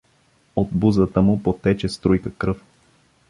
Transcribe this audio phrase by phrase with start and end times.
[0.55, 2.61] От бузата му потече струйка кръв.